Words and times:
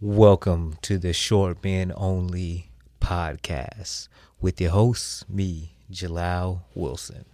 Welcome 0.00 0.76
to 0.82 0.96
the 0.96 1.12
Short 1.12 1.64
Men 1.64 1.92
Only 1.96 2.70
podcast 3.00 4.06
with 4.40 4.60
your 4.60 4.70
host, 4.70 5.28
me, 5.28 5.72
Jalal 5.90 6.62
Wilson. 6.72 7.24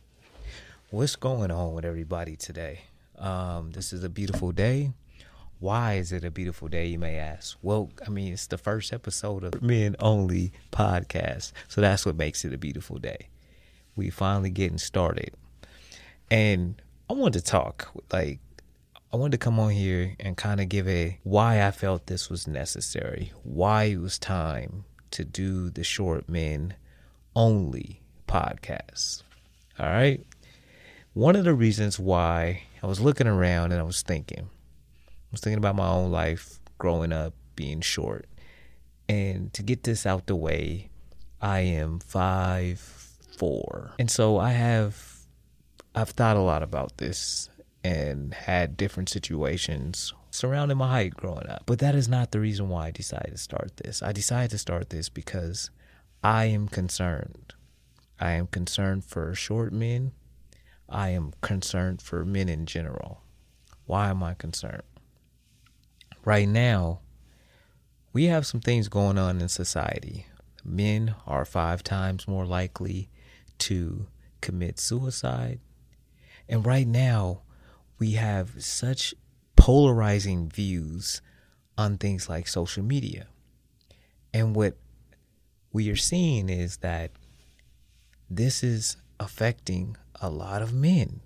What's 0.89 1.15
going 1.15 1.51
on 1.51 1.75
with 1.75 1.85
everybody 1.85 2.37
today? 2.37 2.85
Um, 3.19 3.73
this 3.73 3.93
is 3.93 4.03
a 4.03 4.09
beautiful 4.09 4.51
day. 4.51 4.93
Why 5.59 5.97
is 5.97 6.11
it 6.11 6.25
a 6.25 6.31
beautiful 6.31 6.69
day, 6.69 6.87
you 6.87 6.99
may 6.99 7.17
ask? 7.17 7.59
Well, 7.61 7.91
I 8.07 8.09
mean, 8.09 8.33
it's 8.33 8.47
the 8.47 8.57
first 8.57 8.95
episode 8.95 9.45
of 9.45 9.61
Men 9.61 9.95
Only 9.99 10.51
podcast, 10.73 11.53
so 11.69 11.83
that's 11.83 12.07
what 12.07 12.17
makes 12.17 12.47
it 12.47 12.55
a 12.55 12.59
beautiful 12.59 12.97
day. 12.99 13.29
We 13.95 14.09
finally 14.09 14.49
getting 14.49 14.79
started. 14.79 15.35
And 16.31 16.81
I 17.11 17.13
wanted 17.13 17.41
to 17.41 17.45
talk, 17.45 17.91
like, 18.11 18.39
I 19.15 19.17
wanted 19.17 19.39
to 19.39 19.45
come 19.45 19.61
on 19.61 19.71
here 19.71 20.17
and 20.19 20.37
kind 20.37 20.61
of 20.61 20.69
give 20.69 20.89
a 20.89 21.21
why 21.23 21.65
I 21.65 21.71
felt 21.71 22.09
this 22.09 22.29
was 22.29 22.49
necessary, 22.49 23.31
why 23.45 23.85
it 23.85 23.99
was 23.99 24.19
time 24.19 24.87
to 25.13 25.25
do 25.25 25.71
the 25.71 25.85
Short 25.85 26.29
Men 26.29 26.75
Only 27.37 28.03
podcast. 28.27 29.23
All 29.79 29.87
right. 29.87 30.27
One 31.13 31.37
of 31.37 31.45
the 31.45 31.55
reasons 31.55 31.97
why 31.97 32.65
I 32.83 32.89
was 32.89 32.99
looking 32.99 33.29
around 33.29 33.71
and 33.71 33.81
I 33.81 33.85
was 33.85 34.03
thinking, 34.03 34.51
I 35.07 35.31
was 35.31 35.41
thinking 35.41 35.59
about 35.59 35.77
my 35.77 35.87
own 35.87 36.11
life 36.11 36.59
growing 36.79 37.13
up 37.13 37.35
being 37.55 37.83
short. 37.83 38.27
And 39.09 39.53
to 39.53 39.63
get 39.63 39.85
this 39.85 40.07
out 40.07 40.27
the 40.27 40.35
way, 40.35 40.91
I 41.41 41.61
am 41.61 42.01
five 42.01 42.81
four. 43.39 43.93
And 43.97 44.11
so 44.11 44.39
I 44.39 44.51
have 44.51 45.21
I've 45.95 46.11
thought 46.11 46.37
a 46.37 46.41
lot 46.41 46.65
about 46.65 46.99
this 46.99 47.49
and 47.85 48.33
had 48.33 48.79
different 48.79 49.11
situations 49.11 50.15
surrounding 50.31 50.79
my 50.79 50.89
height 50.89 51.15
growing 51.15 51.49
up. 51.49 51.63
But 51.67 51.79
that 51.81 51.95
is 51.95 52.09
not 52.09 52.33
the 52.33 52.41
reason 52.41 52.69
why 52.71 52.87
I 52.87 52.91
decided 52.91 53.33
to 53.33 53.39
start 53.39 53.77
this. 53.77 54.03
I 54.03 54.11
decided 54.11 54.51
to 54.53 54.59
start 54.59 54.89
this 54.89 55.11
because 55.11 55.71
I 56.25 56.47
am 56.47 56.67
concerned. 56.67 57.53
I 58.19 58.31
am 58.33 58.47
concerned 58.47 59.05
for 59.05 59.35
short 59.35 59.73
men. 59.73 60.13
I 60.89 61.11
am 61.11 61.35
concerned 61.43 62.01
for 62.01 62.25
men 62.25 62.49
in 62.49 62.65
general. 62.65 63.21
Why 63.85 64.09
am 64.09 64.23
I 64.23 64.33
concerned? 64.33 64.83
Right 66.25 66.49
now, 66.49 67.01
we 68.15 68.25
have 68.25 68.47
some 68.47 68.61
things 68.61 68.89
going 68.89 69.19
on 69.19 69.43
in 69.43 69.49
society. 69.49 70.27
Men 70.65 71.15
are 71.27 71.45
five 71.45 71.83
times 71.83 72.27
more 72.27 72.47
likely 72.47 73.11
to 73.59 74.07
commit 74.41 74.81
suicide. 74.81 75.61
And 76.49 76.65
right 76.65 76.87
now, 76.87 77.43
we 77.99 78.13
have 78.13 78.63
such 78.63 79.15
polarizing 79.57 80.49
views 80.49 81.23
on 81.77 81.99
things 81.99 82.29
like 82.29 82.49
social 82.49 82.83
media. 82.83 83.27
And 84.33 84.55
what 84.55 84.77
we 85.73 85.91
are 85.91 85.97
seeing 85.97 86.49
is 86.49 86.79
that 86.79 87.11
this 88.29 88.63
is 88.63 88.97
affecting 89.21 89.97
a 90.21 90.29
lot 90.29 90.63
of 90.63 90.73
men. 90.73 91.21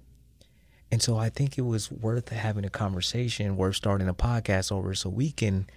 And 0.91 1.03
so 1.03 1.19
I 1.19 1.29
think 1.29 1.59
it 1.59 1.63
was 1.63 1.91
worth 1.91 2.31
having 2.31 2.65
a 2.65 2.71
conversation, 2.71 3.57
worth 3.57 3.77
starting 3.77 4.09
a 4.09 4.15
podcast 4.15 4.73
over 4.73 4.95
so 4.95 5.11
we 5.11 5.31
can 5.31 5.69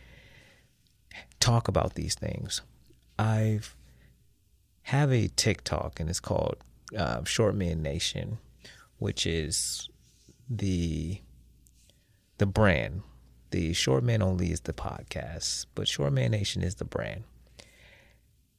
talk 1.40 1.68
about 1.68 1.96
these 1.96 2.16
things. 2.16 2.62
I've 3.20 3.76
have 4.84 5.12
a 5.12 5.28
TikTok 5.28 6.00
and 6.00 6.10
it's 6.10 6.20
called 6.20 6.58
uh, 6.98 7.24
Short 7.24 7.56
Men 7.56 7.82
Nation, 7.82 8.40
which 8.98 9.26
is 9.26 9.90
the 10.52 11.22
the 12.38 12.46
brand. 12.46 13.04
The 13.52 13.74
Short 13.74 14.04
Man 14.04 14.22
Only 14.22 14.52
is 14.52 14.62
the 14.62 14.74
podcast, 14.74 15.66
but 15.76 15.88
Short 15.88 16.14
Man 16.14 16.32
Nation 16.32 16.64
is 16.64 16.76
the 16.76 16.86
brand. 16.86 17.24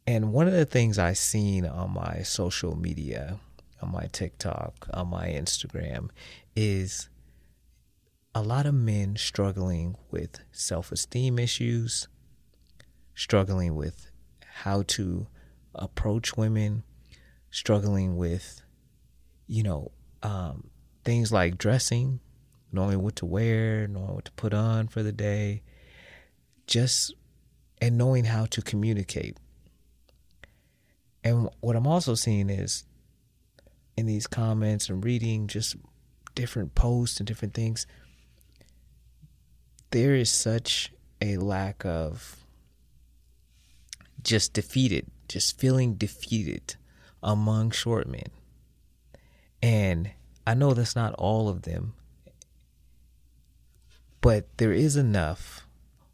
And 0.07 0.33
one 0.33 0.47
of 0.47 0.53
the 0.53 0.67
things 0.67 0.99
I 0.99 1.13
seen 1.13 1.65
on 1.65 1.93
my 1.93 2.23
social 2.23 2.77
media, 2.77 3.39
on 3.81 3.93
my 3.93 4.09
TikTok, 4.13 4.89
on 4.93 5.09
my 5.09 5.29
Instagram, 5.29 6.11
is 6.55 7.09
a 8.35 8.43
lot 8.43 8.67
of 8.67 8.75
men 8.75 9.17
struggling 9.17 9.97
with 10.11 10.41
self 10.53 10.93
esteem 10.93 11.39
issues, 11.39 12.09
struggling 13.15 13.75
with 13.75 14.11
how 14.47 14.83
to 14.83 15.27
approach 15.75 16.37
women, 16.37 16.83
struggling 17.51 18.17
with, 18.17 18.63
you 19.47 19.63
know, 19.63 19.91
um, 20.23 20.71
things 21.05 21.33
like 21.33 21.59
dressing, 21.59 22.21
knowing 22.73 23.03
what 23.03 23.17
to 23.17 23.27
wear, 23.27 23.87
knowing 23.87 24.15
what 24.15 24.25
to 24.27 24.33
put 24.33 24.55
on 24.55 24.89
for 24.89 25.03
the 25.03 25.13
day, 25.13 25.63
just 26.67 27.15
and 27.81 27.99
knowing 27.99 28.25
how 28.25 28.47
to 28.47 28.63
communicate. 28.63 29.37
And 31.25 31.49
what 31.61 31.77
I'm 31.77 31.87
also 31.87 32.15
seeing 32.15 32.51
is 32.51 32.85
in 33.97 34.07
these 34.07 34.27
comments 34.27 34.89
and 34.89 35.05
reading 35.05 35.47
just 35.47 35.77
different 36.35 36.75
posts 36.75 37.19
and 37.19 37.27
different 37.27 37.55
things, 37.55 37.87
there 39.91 40.15
is 40.15 40.31
such 40.31 40.93
a 41.21 41.37
lack 41.37 41.85
of 41.85 42.37
just 44.23 44.53
defeated, 44.53 45.07
just 45.29 45.59
feeling 45.59 45.95
defeated 45.95 46.77
among 47.23 47.71
short 47.71 48.09
men. 48.09 48.31
And 49.63 50.11
I 50.47 50.55
know 50.55 50.75
that's 50.75 50.97
not 50.97 51.15
all 51.15 51.49
of 51.49 51.63
them, 51.63 51.95
but 54.21 54.47
there 54.57 54.73
is 54.73 54.97
enough 54.97 55.67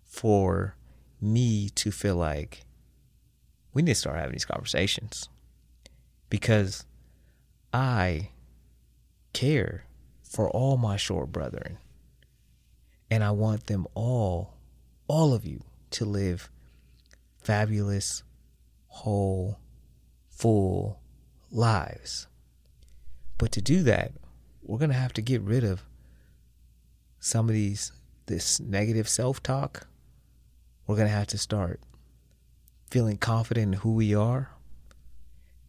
for 0.05 0.75
me 1.21 1.69
to 1.71 1.91
feel 1.91 2.17
like 2.17 2.65
we 3.73 3.83
need 3.83 3.93
to 3.93 4.01
start 4.01 4.17
having 4.17 4.33
these 4.33 4.45
conversations 4.45 5.29
because 6.29 6.85
I 7.73 8.31
care 9.33 9.85
for 10.23 10.51
all 10.51 10.77
my 10.77 10.97
short 10.97 11.33
brethren 11.33 11.79
and 13.11 13.25
I 13.25 13.31
want 13.31 13.67
them 13.67 13.87
all, 13.95 14.55
all 15.07 15.33
of 15.33 15.45
you, 15.45 15.65
to 15.91 16.05
live 16.05 16.51
fabulous, 17.43 18.23
whole, 18.89 19.59
full 20.29 21.01
lives. 21.51 22.27
But 23.39 23.53
to 23.53 23.63
do 23.63 23.83
that, 23.85 24.13
we're 24.63 24.79
going 24.79 24.91
to 24.91 24.97
have 24.97 25.13
to 25.15 25.23
get 25.23 25.41
rid 25.41 25.65
of 25.65 25.83
some 27.21 27.49
of 27.49 27.55
these, 27.55 27.93
this 28.27 28.61
negative 28.61 29.09
self 29.09 29.43
talk. 29.43 29.87
We're 30.87 30.97
going 30.97 31.09
to 31.09 31.15
have 31.15 31.29
to 31.29 31.39
start 31.39 31.81
feeling 32.91 33.17
confident 33.17 33.75
in 33.75 33.81
who 33.81 33.95
we 33.95 34.15
are. 34.15 34.51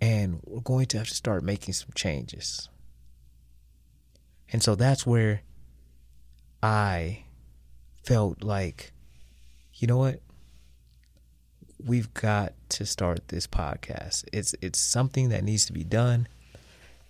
And 0.01 0.39
we're 0.45 0.61
going 0.61 0.85
to 0.87 0.97
have 0.97 1.09
to 1.09 1.15
start 1.15 1.43
making 1.43 1.73
some 1.73 1.89
changes. 1.93 2.69
And 4.51 4.63
so 4.63 4.75
that's 4.75 5.05
where 5.05 5.41
I 6.63 7.25
felt 8.03 8.43
like, 8.43 8.93
you 9.75 9.87
know 9.87 9.97
what? 9.97 10.21
We've 11.85 12.13
got 12.13 12.53
to 12.69 12.85
start 12.85 13.27
this 13.27 13.47
podcast. 13.47 14.25
It's 14.33 14.53
it's 14.61 14.79
something 14.79 15.29
that 15.29 15.43
needs 15.43 15.65
to 15.67 15.73
be 15.73 15.83
done. 15.83 16.27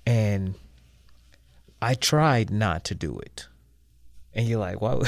And 0.09 0.56
I 1.84 1.94
tried 1.94 2.50
not 2.50 2.84
to 2.86 2.96
do 2.96 3.20
it. 3.20 3.47
And 4.34 4.47
you're 4.47 4.59
like, 4.59 4.81
what? 4.81 5.08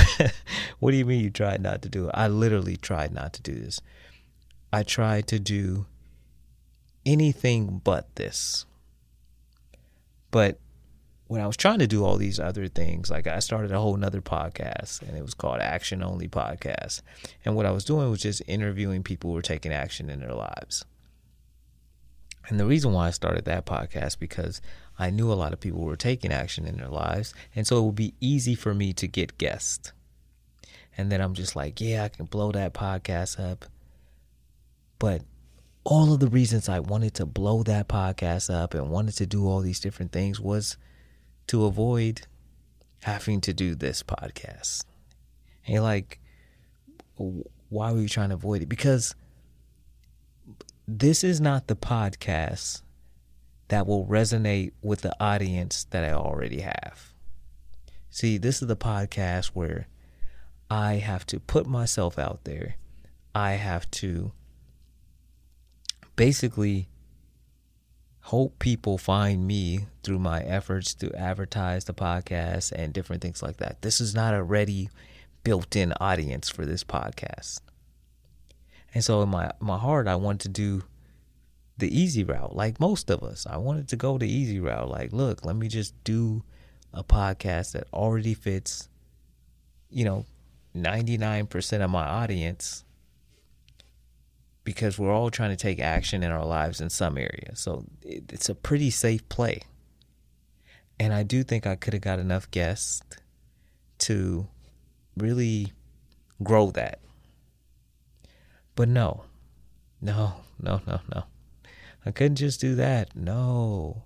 what 0.80 0.92
do 0.92 0.98
you 0.98 1.06
mean 1.06 1.24
you 1.24 1.32
tried 1.32 1.60
not 1.60 1.82
to 1.82 1.90
do 1.90 2.06
it? 2.06 2.12
I 2.14 2.28
literally 2.28 2.78
tried 2.78 3.12
not 3.12 3.34
to 3.34 3.42
do 3.42 3.56
this. 3.56 3.82
I 4.72 4.84
tried 4.84 5.26
to 5.30 5.40
do 5.40 5.88
anything 7.04 7.82
but 7.84 8.16
this. 8.16 8.68
But 10.30 10.60
when 11.26 11.42
I 11.42 11.48
was 11.48 11.58
trying 11.58 11.80
to 11.80 11.88
do 11.88 12.06
all 12.06 12.18
these 12.18 12.40
other 12.40 12.68
things, 12.68 13.10
like 13.10 13.26
I 13.26 13.40
started 13.40 13.72
a 13.72 13.80
whole 13.80 13.98
nother 13.98 14.22
podcast 14.22 15.02
and 15.02 15.18
it 15.18 15.24
was 15.24 15.34
called 15.34 15.62
Action 15.62 16.04
Only 16.04 16.28
Podcast. 16.28 17.02
And 17.44 17.56
what 17.56 17.66
I 17.66 17.72
was 17.72 17.86
doing 17.86 18.12
was 18.12 18.22
just 18.22 18.44
interviewing 18.48 19.02
people 19.02 19.32
who 19.32 19.36
were 19.36 19.42
taking 19.42 19.74
action 19.74 20.12
in 20.12 20.20
their 20.20 20.36
lives. 20.36 20.86
And 22.48 22.60
the 22.60 22.66
reason 22.66 22.94
why 22.94 23.08
I 23.08 23.12
started 23.12 23.46
that 23.46 23.66
podcast 23.66 24.20
because 24.20 24.62
I 24.98 25.10
knew 25.10 25.32
a 25.32 25.36
lot 25.36 25.54
of 25.54 25.60
people 25.60 25.82
were 25.82 25.96
taking 25.96 26.32
action 26.32 26.66
in 26.66 26.78
their 26.78 26.90
lives, 26.90 27.34
and 27.56 27.66
so 27.66 27.78
it 27.78 27.86
would 27.86 27.96
be 27.96 28.14
easy 28.20 28.56
for 28.56 28.74
me 28.74 28.94
to 28.94 29.08
get 29.08 29.38
guests. 29.38 29.94
And 30.98 31.12
then 31.12 31.22
I'm 31.22 31.34
just 31.34 31.56
like, 31.56 31.80
yeah, 31.80 32.04
I 32.04 32.10
can 32.10 32.26
blow 32.26 32.52
that 32.52 32.74
podcast 32.74 33.40
up. 33.40 33.66
But 35.00 35.24
all 35.84 36.14
of 36.14 36.20
the 36.20 36.28
reasons 36.28 36.70
I 36.70 36.80
wanted 36.80 37.14
to 37.16 37.26
blow 37.26 37.64
that 37.64 37.88
podcast 37.88 38.54
up 38.54 38.74
and 38.74 38.90
wanted 38.90 39.16
to 39.16 39.26
do 39.26 39.48
all 39.48 39.62
these 39.62 39.80
different 39.80 40.12
things 40.12 40.40
was 40.40 40.78
to 41.48 41.66
avoid 41.66 42.28
having 43.04 43.42
to 43.42 43.54
do 43.54 43.74
this 43.74 44.04
podcast. 44.04 44.86
And 45.66 45.84
like, 45.84 46.20
why 47.16 47.92
were 47.92 48.02
you 48.02 48.10
trying 48.10 48.30
to 48.30 48.36
avoid 48.36 48.62
it? 48.62 48.70
Because 48.70 49.16
this 51.00 51.24
is 51.24 51.40
not 51.40 51.68
the 51.68 51.76
podcast 51.76 52.82
that 53.70 53.88
will 53.88 54.06
resonate 54.06 54.74
with 54.82 55.02
the 55.02 55.16
audience 55.24 55.86
that 55.92 56.04
I 56.04 56.12
already 56.12 56.62
have. 56.62 57.14
See, 58.10 58.38
this 58.38 58.62
is 58.62 58.68
the 58.68 58.76
podcast 58.76 59.48
where 59.48 59.88
I 60.70 60.96
have 60.96 61.26
to 61.28 61.40
put 61.40 61.66
myself 61.66 62.20
out 62.20 62.44
there 62.44 62.76
I 63.34 63.52
have 63.54 63.90
to 63.92 64.34
basically 66.16 66.90
hope 68.24 68.60
people 68.60 68.98
find 68.98 69.48
me 69.48 69.88
through 70.04 70.20
my 70.20 70.42
efforts 70.42 70.94
to 70.96 71.14
advertise 71.16 71.86
the 71.86 71.94
podcast 71.94 72.72
and 72.74 72.94
different 72.94 73.22
things 73.22 73.42
like 73.42 73.58
that. 73.58 73.82
This 73.82 74.02
is 74.02 74.14
not 74.14 74.34
a 74.34 74.44
ready 74.44 74.90
built 75.44 75.76
in 75.76 75.94
audience 75.94 76.50
for 76.50 76.66
this 76.66 76.84
podcast. 76.84 77.62
And 78.94 79.04
so 79.04 79.22
in 79.22 79.30
my 79.30 79.52
my 79.60 79.78
heart 79.78 80.08
I 80.08 80.16
wanted 80.16 80.42
to 80.42 80.50
do 80.50 80.84
the 81.78 81.98
easy 81.98 82.24
route 82.24 82.56
like 82.56 82.80
most 82.80 83.10
of 83.10 83.24
us. 83.24 83.48
I 83.50 83.58
wanted 83.58 83.88
to 83.90 83.96
go 83.96 84.18
the 84.18 84.32
easy 84.32 84.60
route 84.60 84.90
like 84.90 85.14
look, 85.14 85.46
let 85.46 85.56
me 85.56 85.68
just 85.68 85.94
do 86.04 86.44
a 86.94 87.04
podcast 87.04 87.72
that 87.72 87.88
already 87.94 88.34
fits 88.34 88.90
you 89.90 90.06
know 90.06 90.26
99% 90.76 91.82
of 91.84 91.90
my 91.90 92.06
audience 92.06 92.86
because 94.64 94.98
we're 94.98 95.12
all 95.12 95.30
trying 95.30 95.50
to 95.50 95.56
take 95.56 95.80
action 95.80 96.24
in 96.24 96.32
our 96.32 96.46
lives 96.46 96.82
in 96.82 96.90
some 96.90 97.18
area. 97.18 97.56
So 97.56 97.86
it's 98.04 98.50
a 98.50 98.56
pretty 98.56 98.90
safe 98.90 99.28
play. 99.28 99.62
And 101.00 101.14
I 101.14 101.24
do 101.24 101.44
think 101.44 101.66
I 101.66 101.76
could 101.76 101.94
have 101.94 102.02
got 102.02 102.20
enough 102.20 102.50
guests 102.52 103.02
to 104.00 104.48
really 105.18 105.74
grow 106.44 106.72
that. 106.72 107.00
But 108.82 108.90
no, 108.90 109.26
no, 110.02 110.38
no, 110.60 110.82
no, 110.88 111.02
no. 111.14 111.24
I 112.04 112.10
couldn't 112.10 112.38
just 112.38 112.60
do 112.60 112.74
that. 112.74 113.16
No. 113.16 114.06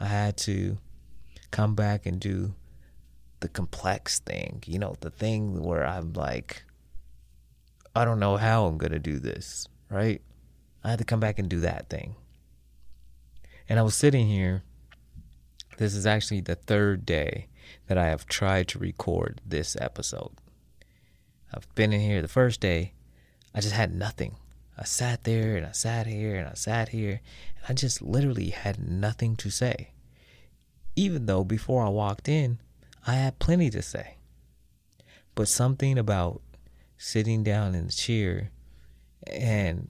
I 0.00 0.06
had 0.06 0.36
to 0.38 0.78
come 1.52 1.76
back 1.76 2.04
and 2.04 2.18
do 2.18 2.56
the 3.38 3.48
complex 3.48 4.18
thing, 4.18 4.64
you 4.66 4.80
know, 4.80 4.96
the 4.98 5.10
thing 5.10 5.62
where 5.62 5.86
I'm 5.86 6.14
like, 6.14 6.64
I 7.94 8.04
don't 8.04 8.18
know 8.18 8.36
how 8.36 8.66
I'm 8.66 8.76
going 8.76 8.90
to 8.90 8.98
do 8.98 9.20
this, 9.20 9.68
right? 9.88 10.20
I 10.82 10.90
had 10.90 10.98
to 10.98 11.04
come 11.04 11.20
back 11.20 11.38
and 11.38 11.48
do 11.48 11.60
that 11.60 11.88
thing. 11.88 12.16
And 13.68 13.78
I 13.78 13.82
was 13.82 13.94
sitting 13.94 14.26
here. 14.26 14.64
This 15.76 15.94
is 15.94 16.06
actually 16.06 16.40
the 16.40 16.56
third 16.56 17.06
day 17.06 17.46
that 17.86 17.96
I 17.96 18.06
have 18.06 18.26
tried 18.26 18.66
to 18.66 18.80
record 18.80 19.40
this 19.46 19.76
episode. 19.80 20.32
I've 21.54 21.72
been 21.76 21.92
in 21.92 22.00
here 22.00 22.20
the 22.20 22.26
first 22.26 22.58
day, 22.60 22.94
I 23.58 23.60
just 23.60 23.74
had 23.74 23.92
nothing. 23.92 24.36
I 24.78 24.84
sat 24.84 25.24
there 25.24 25.56
and 25.56 25.66
I 25.66 25.72
sat 25.72 26.06
here 26.06 26.36
and 26.36 26.46
I 26.46 26.54
sat 26.54 26.90
here 26.90 27.20
and 27.56 27.64
I 27.68 27.72
just 27.72 28.00
literally 28.00 28.50
had 28.50 28.88
nothing 28.88 29.34
to 29.34 29.50
say. 29.50 29.90
Even 30.94 31.26
though 31.26 31.42
before 31.42 31.84
I 31.84 31.88
walked 31.88 32.28
in, 32.28 32.60
I 33.04 33.14
had 33.14 33.40
plenty 33.40 33.68
to 33.70 33.82
say. 33.82 34.18
But 35.34 35.48
something 35.48 35.98
about 35.98 36.40
sitting 36.98 37.42
down 37.42 37.74
in 37.74 37.86
the 37.86 37.92
chair 37.92 38.52
and 39.26 39.88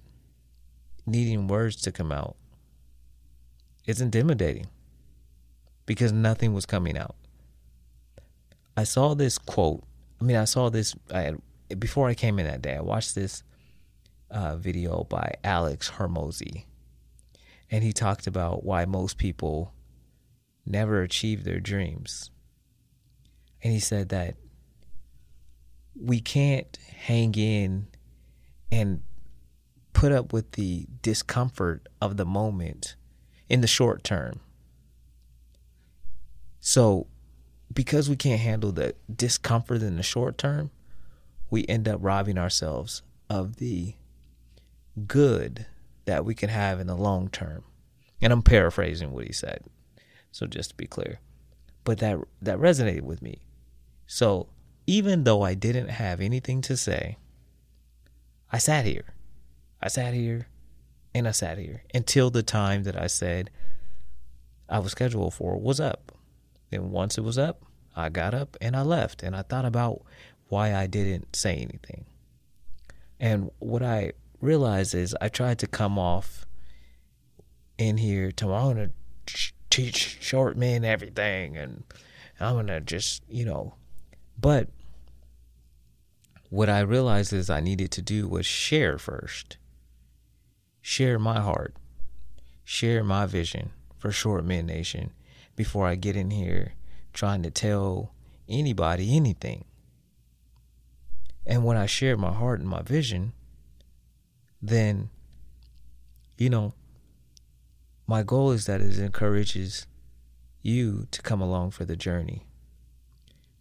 needing 1.05 1.47
words 1.47 1.76
to 1.82 1.93
come 1.93 2.11
out 2.11 2.37
is 3.85 4.00
intimidating 4.00 4.69
because 5.85 6.11
nothing 6.11 6.55
was 6.55 6.64
coming 6.64 6.97
out. 6.97 7.17
I 8.79 8.85
saw 8.85 9.12
this 9.12 9.37
quote. 9.37 9.85
I 10.23 10.25
mean, 10.25 10.38
I 10.38 10.47
saw 10.47 10.71
this 10.71 10.94
I 11.12 11.21
had, 11.21 11.43
before 11.79 12.09
I 12.09 12.14
came 12.14 12.38
in 12.38 12.47
that 12.47 12.62
day. 12.62 12.75
I 12.75 12.81
watched 12.81 13.14
this 13.14 13.43
uh, 14.30 14.56
video 14.56 15.04
by 15.04 15.34
Alex 15.42 15.92
Hormozi, 15.92 16.64
and 17.70 17.84
he 17.84 17.92
talked 17.92 18.26
about 18.26 18.64
why 18.64 18.84
most 18.84 19.19
people 19.19 19.72
never 20.66 21.02
achieve 21.02 21.44
their 21.44 21.60
dreams 21.60 22.30
and 23.62 23.72
he 23.72 23.80
said 23.80 24.08
that 24.10 24.36
we 26.00 26.20
can't 26.20 26.78
hang 26.96 27.34
in 27.34 27.88
and 28.70 29.02
put 29.92 30.12
up 30.12 30.32
with 30.32 30.52
the 30.52 30.86
discomfort 31.02 31.88
of 32.00 32.16
the 32.16 32.25
moment 32.25 32.94
in 33.48 33.60
the 33.62 33.66
short 33.66 34.04
term. 34.04 34.40
So, 36.60 37.06
because 37.72 38.08
we 38.08 38.16
can't 38.16 38.40
handle 38.40 38.72
the 38.72 38.94
discomfort 39.14 39.82
in 39.82 39.96
the 39.96 40.02
short 40.02 40.38
term, 40.38 40.70
we 41.50 41.66
end 41.66 41.88
up 41.88 41.98
robbing 42.00 42.38
ourselves 42.38 43.02
of 43.28 43.56
the 43.56 43.94
good 45.06 45.67
that 46.05 46.25
we 46.25 46.35
can 46.35 46.49
have 46.49 46.81
in 46.81 46.87
the 46.87 46.97
long 46.97 47.29
term. 47.29 47.65
And 48.21 48.33
I'm 48.33 48.43
paraphrasing 48.43 49.12
what 49.12 49.27
he 49.27 49.33
said. 49.33 49.62
So 50.33 50.47
just 50.47 50.71
to 50.71 50.77
be 50.77 50.87
clear. 50.87 51.21
But 51.85 51.99
that 51.99 52.19
that 52.43 52.59
resonated 52.59 53.03
with 53.03 53.23
me 53.23 53.43
so 54.09 54.49
even 54.87 55.25
though 55.25 55.43
I 55.43 55.53
didn't 55.55 55.91
have 55.91 56.21
anything 56.21 56.62
to 56.62 56.77
say, 56.77 57.19
I 58.50 58.56
sat 58.56 58.87
here. 58.87 59.15
I 59.83 59.89
sat 59.89 60.15
here 60.15 60.49
and 61.15 61.29
I 61.29 61.33
sat 61.33 61.59
here 61.59 61.85
until 61.95 62.31
the 62.31 62.43
time 62.43 62.85
that 62.85 63.00
I 63.00 63.06
said 63.06 63.50
I 64.69 64.79
was 64.79 64.93
scheduled 64.93 65.35
for 65.35 65.61
was 65.61 65.79
up. 65.79 66.11
Then 66.71 66.91
once 66.91 67.19
it 67.19 67.21
was 67.21 67.37
up, 67.37 67.62
I 67.95 68.09
got 68.09 68.35
up 68.35 68.56
and 68.62 68.75
I 68.75 68.83
left 68.83 69.23
and 69.23 69.37
I 69.37 69.43
thought 69.43 69.67
about 69.67 70.03
why 70.49 70.75
I 70.75 70.87
didn't 70.87 71.37
say 71.37 71.56
anything. 71.56 72.06
And 73.21 73.50
what 73.59 73.83
I 73.83 74.12
realized 74.40 74.94
is 74.94 75.17
I 75.20 75.29
tried 75.29 75.58
to 75.61 75.67
come 75.67 75.99
off 75.99 76.46
in 77.76 77.99
here 77.99 78.31
to 78.32 78.52
I 78.52 78.64
want 78.64 78.79
to 78.79 79.52
teach 79.70 80.19
short 80.20 80.56
men 80.56 80.85
everything 80.85 81.56
and 81.56 81.85
I'm 82.40 82.67
to 82.67 82.81
just, 82.81 83.23
you 83.29 83.44
know, 83.44 83.75
but 84.40 84.69
what 86.50 86.69
I 86.69 86.81
realized 86.81 87.32
is 87.32 87.50
I 87.50 87.61
needed 87.61 87.90
to 87.93 88.02
do 88.02 88.29
was 88.29 88.46
share 88.46 88.99
first. 88.99 89.56
Share 90.81 91.19
my 91.19 91.40
heart. 91.40 91.75
Share 92.64 93.02
my 93.02 93.26
vision 93.26 93.70
for 93.99 94.11
Short 94.12 94.44
Men 94.44 94.67
Nation 94.67 95.12
before 95.56 95.87
I 95.87 95.96
get 95.96 96.17
in 96.17 96.31
here 96.31 96.75
trying 97.12 97.43
to 97.43 97.50
tell 97.50 98.12
anybody 98.49 99.17
anything. 99.17 99.64
And 101.44 101.64
when 101.64 101.76
I 101.76 101.87
shared 101.87 102.19
my 102.19 102.32
heart 102.32 102.61
and 102.61 102.69
my 102.69 102.82
vision, 102.82 103.32
then, 104.60 105.10
you 106.37 106.50
know, 106.50 106.75
my 108.06 108.22
goal 108.22 108.50
is 108.52 108.66
that 108.66 108.81
it 108.81 108.99
encourages 108.99 109.87
you 110.62 111.06
to 111.10 111.22
come 111.22 111.40
along 111.40 111.70
for 111.70 111.84
the 111.84 111.96
journey 111.96 112.46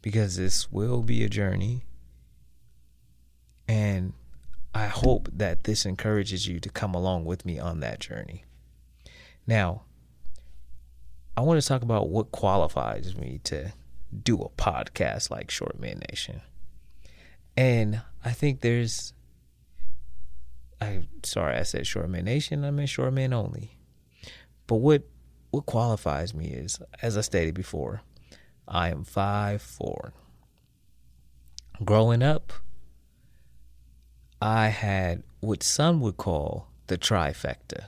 because 0.01 0.37
this 0.37 0.71
will 0.71 1.03
be 1.03 1.23
a 1.23 1.29
journey. 1.29 1.83
And 3.67 4.13
I 4.73 4.87
hope 4.87 5.29
that 5.33 5.65
this 5.65 5.85
encourages 5.85 6.47
you 6.47 6.59
to 6.61 6.69
come 6.69 6.93
along 6.95 7.25
with 7.25 7.45
me 7.45 7.59
on 7.59 7.81
that 7.81 7.99
journey. 7.99 8.45
Now, 9.45 9.83
I 11.35 11.41
want 11.41 11.61
to 11.61 11.67
talk 11.67 11.81
about 11.81 12.09
what 12.09 12.31
qualifies 12.31 13.15
me 13.15 13.39
to 13.43 13.73
do 14.23 14.41
a 14.41 14.49
podcast 14.49 15.29
like 15.29 15.51
Short 15.51 15.79
Men 15.79 16.01
Nation. 16.09 16.41
And 17.55 18.01
I 18.23 18.31
think 18.31 18.61
there's 18.61 19.13
I 20.79 21.07
sorry 21.23 21.57
I 21.57 21.63
said 21.63 21.87
Short 21.87 22.09
Men 22.09 22.25
Nation, 22.25 22.63
I 22.63 22.71
meant 22.71 22.89
Short 22.89 23.13
Men 23.13 23.33
only. 23.33 23.77
But 24.67 24.75
what 24.75 25.03
what 25.51 25.65
qualifies 25.65 26.33
me 26.33 26.47
is, 26.47 26.79
as 27.01 27.17
I 27.17 27.21
stated 27.21 27.53
before, 27.53 28.01
I 28.67 28.89
am 28.89 29.03
five 29.03 29.61
four. 29.61 30.13
Growing 31.83 32.23
up, 32.23 32.53
I 34.41 34.67
had 34.67 35.23
what 35.39 35.63
some 35.63 36.01
would 36.01 36.17
call 36.17 36.67
the 36.87 36.97
trifecta. 36.97 37.85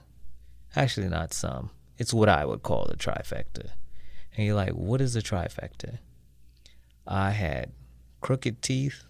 Actually, 0.75 1.09
not 1.09 1.33
some. 1.33 1.71
It's 1.97 2.13
what 2.13 2.29
I 2.29 2.45
would 2.45 2.63
call 2.63 2.85
the 2.85 2.95
trifecta. 2.95 3.71
And 4.35 4.45
you're 4.45 4.55
like, 4.55 4.71
what 4.71 5.01
is 5.01 5.13
the 5.13 5.21
trifecta? 5.21 5.99
I 7.05 7.31
had 7.31 7.71
crooked 8.21 8.61
teeth. 8.61 9.03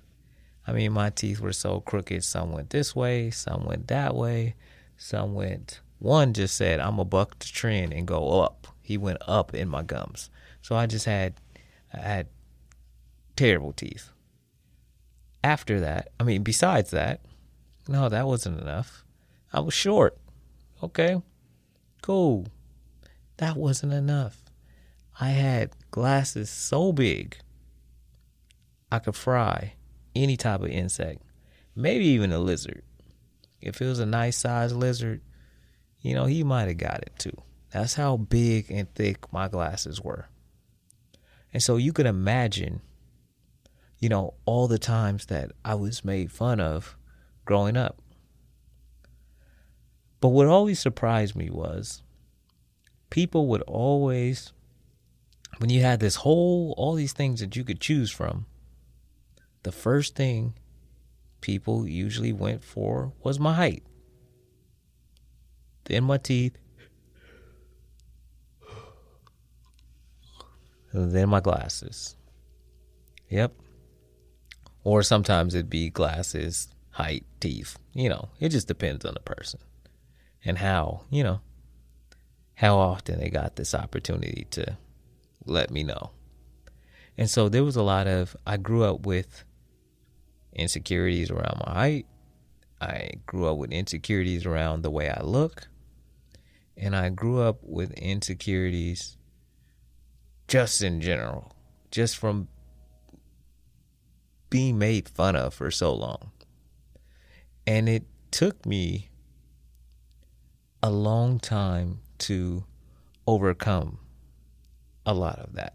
I 0.69 0.71
mean, 0.71 0.91
my 0.91 1.09
teeth 1.09 1.39
were 1.39 1.51
so 1.51 1.79
crooked. 1.79 2.23
Some 2.23 2.51
went 2.51 2.69
this 2.69 2.95
way, 2.95 3.31
some 3.31 3.65
went 3.65 3.87
that 3.87 4.13
way, 4.13 4.53
some 4.97 5.33
went. 5.33 5.81
One 5.97 6.31
just 6.31 6.55
said, 6.55 6.79
I'm 6.79 6.99
a 6.99 7.05
buck 7.05 7.39
the 7.39 7.47
trend 7.47 7.91
and 7.91 8.05
go 8.05 8.43
up. 8.43 8.67
He 8.83 8.95
went 8.95 9.17
up 9.27 9.55
in 9.55 9.67
my 9.67 9.81
gums. 9.81 10.29
So 10.61 10.75
I 10.75 10.85
just 10.85 11.07
had 11.07 11.33
I 11.91 12.01
had 12.01 12.27
terrible 13.35 13.73
teeth. 13.73 14.11
After 15.43 15.79
that, 15.79 16.09
I 16.19 16.23
mean, 16.23 16.43
besides 16.43 16.91
that, 16.91 17.21
no, 17.87 18.07
that 18.07 18.27
wasn't 18.27 18.61
enough. 18.61 19.03
I 19.51 19.61
was 19.61 19.73
short. 19.73 20.19
Okay, 20.83 21.19
cool. 22.03 22.45
That 23.37 23.57
wasn't 23.57 23.93
enough. 23.93 24.43
I 25.19 25.29
had 25.29 25.71
glasses 25.89 26.51
so 26.51 26.91
big 26.91 27.37
I 28.91 28.99
could 28.99 29.15
fry 29.15 29.73
any 30.23 30.37
type 30.37 30.61
of 30.61 30.69
insect, 30.69 31.21
maybe 31.75 32.05
even 32.05 32.31
a 32.31 32.39
lizard. 32.39 32.83
If 33.61 33.81
it 33.81 33.85
was 33.85 33.99
a 33.99 34.05
nice 34.05 34.37
sized 34.37 34.75
lizard, 34.75 35.21
you 36.01 36.13
know, 36.13 36.25
he 36.25 36.43
might 36.43 36.67
have 36.67 36.77
got 36.77 37.01
it 37.01 37.13
too. 37.17 37.35
That's 37.71 37.93
how 37.93 38.17
big 38.17 38.71
and 38.71 38.93
thick 38.95 39.31
my 39.31 39.47
glasses 39.47 40.01
were. 40.01 40.27
And 41.53 41.61
so 41.61 41.77
you 41.77 41.93
can 41.93 42.07
imagine, 42.07 42.81
you 43.99 44.09
know, 44.09 44.33
all 44.45 44.67
the 44.67 44.79
times 44.79 45.27
that 45.27 45.51
I 45.63 45.75
was 45.75 46.05
made 46.05 46.31
fun 46.31 46.59
of 46.59 46.95
growing 47.45 47.77
up. 47.77 48.01
But 50.21 50.29
what 50.29 50.47
always 50.47 50.79
surprised 50.79 51.35
me 51.35 51.49
was 51.49 52.03
people 53.09 53.47
would 53.47 53.61
always, 53.63 54.53
when 55.57 55.69
you 55.69 55.81
had 55.81 55.99
this 55.99 56.15
whole, 56.15 56.73
all 56.77 56.95
these 56.95 57.13
things 57.13 57.39
that 57.39 57.55
you 57.55 57.63
could 57.63 57.79
choose 57.79 58.11
from, 58.11 58.45
the 59.63 59.71
first 59.71 60.15
thing 60.15 60.53
people 61.41 61.87
usually 61.87 62.33
went 62.33 62.63
for 62.63 63.13
was 63.23 63.39
my 63.39 63.53
height, 63.53 63.83
then 65.85 66.03
my 66.03 66.17
teeth, 66.17 66.57
then 70.93 71.29
my 71.29 71.39
glasses. 71.39 72.15
Yep. 73.29 73.53
Or 74.83 75.03
sometimes 75.03 75.53
it'd 75.53 75.69
be 75.69 75.89
glasses, 75.89 76.69
height, 76.91 77.25
teeth. 77.39 77.77
You 77.93 78.09
know, 78.09 78.29
it 78.39 78.49
just 78.49 78.67
depends 78.67 79.05
on 79.05 79.13
the 79.13 79.19
person 79.19 79.59
and 80.43 80.57
how, 80.57 81.01
you 81.09 81.23
know, 81.23 81.41
how 82.55 82.77
often 82.77 83.19
they 83.19 83.29
got 83.29 83.55
this 83.55 83.75
opportunity 83.75 84.47
to 84.51 84.77
let 85.45 85.69
me 85.69 85.83
know. 85.83 86.11
And 87.17 87.29
so 87.29 87.49
there 87.49 87.63
was 87.63 87.75
a 87.75 87.83
lot 87.83 88.07
of, 88.07 88.35
I 88.47 88.57
grew 88.57 88.83
up 88.83 89.05
with 89.05 89.43
insecurities 90.53 91.31
around 91.31 91.61
my 91.65 91.73
height. 91.73 92.05
I 92.81 93.11
grew 93.25 93.47
up 93.47 93.57
with 93.57 93.71
insecurities 93.71 94.45
around 94.45 94.81
the 94.81 94.91
way 94.91 95.09
I 95.09 95.21
look. 95.21 95.67
And 96.77 96.95
I 96.95 97.09
grew 97.09 97.41
up 97.41 97.59
with 97.61 97.91
insecurities 97.93 99.17
just 100.47 100.81
in 100.81 101.01
general, 101.01 101.53
just 101.91 102.17
from 102.17 102.47
being 104.49 104.79
made 104.79 105.09
fun 105.09 105.35
of 105.35 105.53
for 105.53 105.69
so 105.71 105.93
long. 105.93 106.31
And 107.67 107.87
it 107.89 108.05
took 108.31 108.65
me 108.65 109.09
a 110.81 110.89
long 110.89 111.39
time 111.39 111.99
to 112.19 112.63
overcome 113.27 113.99
a 115.05 115.13
lot 115.13 115.39
of 115.39 115.53
that. 115.53 115.73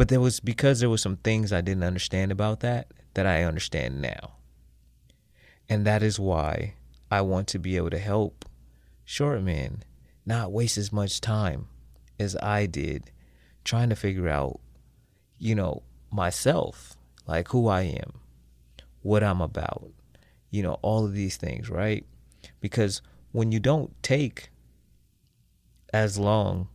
But 0.00 0.08
there 0.08 0.18
was 0.18 0.40
because 0.40 0.80
there 0.80 0.88
was 0.88 1.02
some 1.02 1.18
things 1.18 1.52
I 1.52 1.60
didn't 1.60 1.84
understand 1.84 2.32
about 2.32 2.60
that 2.60 2.90
that 3.12 3.26
I 3.26 3.42
understand 3.42 4.00
now. 4.00 4.36
And 5.68 5.86
that 5.86 6.02
is 6.02 6.18
why 6.18 6.72
I 7.10 7.20
want 7.20 7.48
to 7.48 7.58
be 7.58 7.76
able 7.76 7.90
to 7.90 7.98
help 7.98 8.46
short 9.04 9.42
men 9.42 9.82
not 10.24 10.52
waste 10.52 10.78
as 10.78 10.90
much 10.90 11.20
time 11.20 11.68
as 12.18 12.34
I 12.36 12.64
did 12.64 13.10
trying 13.62 13.90
to 13.90 13.94
figure 13.94 14.26
out, 14.26 14.60
you 15.36 15.54
know, 15.54 15.82
myself, 16.10 16.96
like 17.26 17.48
who 17.48 17.68
I 17.68 17.82
am, 17.82 18.20
what 19.02 19.22
I'm 19.22 19.42
about, 19.42 19.90
you 20.50 20.62
know, 20.62 20.78
all 20.80 21.04
of 21.04 21.12
these 21.12 21.36
things, 21.36 21.68
right? 21.68 22.06
Because 22.62 23.02
when 23.32 23.52
you 23.52 23.60
don't 23.60 24.02
take 24.02 24.48
as 25.92 26.18
long 26.18 26.68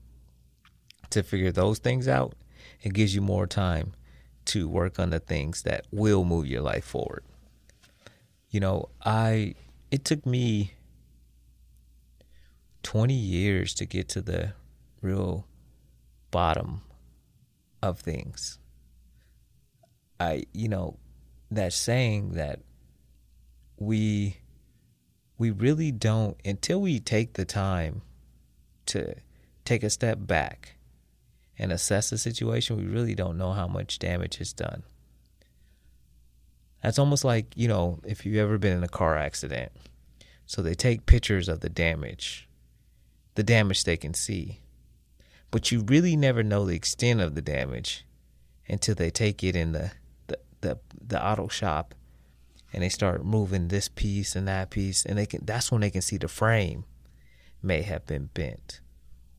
to 1.09 1.23
figure 1.23 1.51
those 1.51 1.79
things 1.79 2.07
out, 2.07 2.35
it 2.85 2.93
gives 2.93 3.15
you 3.15 3.21
more 3.21 3.47
time 3.47 3.93
to 4.45 4.69
work 4.69 4.99
on 4.99 5.09
the 5.09 5.19
things 5.19 5.63
that 5.63 5.87
will 5.91 6.23
move 6.23 6.45
your 6.45 6.61
life 6.61 6.85
forward. 6.85 7.23
You 8.51 8.59
know, 8.59 8.89
I 9.03 9.55
it 9.89 10.05
took 10.05 10.23
me 10.25 10.73
20 12.83 13.13
years 13.13 13.73
to 13.73 13.85
get 13.85 14.07
to 14.09 14.21
the 14.21 14.53
real 15.01 15.47
bottom 16.29 16.81
of 17.81 17.99
things. 17.99 18.59
I, 20.19 20.43
you 20.53 20.69
know, 20.69 20.99
that 21.49 21.73
saying 21.73 22.33
that 22.33 22.59
we 23.77 24.37
we 25.39 25.49
really 25.49 25.91
don't 25.91 26.37
until 26.45 26.79
we 26.79 26.99
take 26.99 27.33
the 27.33 27.45
time 27.45 28.03
to 28.85 29.15
take 29.65 29.81
a 29.81 29.89
step 29.89 30.19
back 30.21 30.74
and 31.57 31.71
assess 31.71 32.09
the 32.09 32.17
situation, 32.17 32.77
we 32.77 32.85
really 32.85 33.15
don't 33.15 33.37
know 33.37 33.53
how 33.53 33.67
much 33.67 33.99
damage 33.99 34.41
is 34.41 34.53
done. 34.53 34.83
That's 36.83 36.99
almost 36.99 37.23
like, 37.23 37.47
you 37.55 37.67
know, 37.67 37.99
if 38.05 38.25
you've 38.25 38.37
ever 38.37 38.57
been 38.57 38.77
in 38.77 38.83
a 38.83 38.89
car 38.89 39.17
accident. 39.17 39.71
So 40.45 40.61
they 40.61 40.75
take 40.75 41.07
pictures 41.07 41.49
of 41.49 41.61
the 41.61 41.69
damage, 41.69 42.47
the 43.33 43.43
damage 43.43 43.83
they 43.83 43.97
can 43.97 44.13
see. 44.13 44.59
But 45.49 45.71
you 45.71 45.81
really 45.81 46.15
never 46.15 46.43
know 46.43 46.65
the 46.65 46.75
extent 46.75 47.21
of 47.21 47.33
the 47.33 47.41
damage 47.41 48.05
until 48.67 48.95
they 48.95 49.09
take 49.09 49.43
it 49.43 49.55
in 49.55 49.71
the 49.71 49.91
the 50.65 50.79
the 51.07 51.23
auto 51.23 51.47
shop 51.47 51.93
and 52.73 52.83
they 52.83 52.89
start 52.89 53.23
moving 53.23 53.67
this 53.67 53.87
piece 53.87 54.35
and 54.35 54.47
that 54.47 54.69
piece 54.69 55.05
and 55.05 55.17
they 55.17 55.25
can 55.25 55.45
that's 55.45 55.71
when 55.71 55.81
they 55.81 55.89
can 55.89 56.01
see 56.01 56.17
the 56.17 56.27
frame 56.27 56.83
may 57.61 57.81
have 57.83 58.05
been 58.05 58.29
bent 58.33 58.81